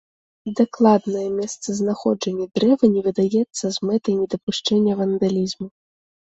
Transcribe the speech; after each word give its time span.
Дакладнае 0.59 1.25
месцазнаходжанне 1.39 2.47
дрэва 2.57 2.85
не 2.95 3.01
выдаецца 3.09 3.65
з 3.77 3.77
мэтай 3.91 4.13
недапушчэння 4.25 4.93
вандалізму. 5.05 5.67